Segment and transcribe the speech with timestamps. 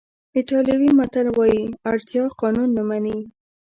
[0.35, 3.17] ایټالوي متل وایي اړتیا قانون نه مني.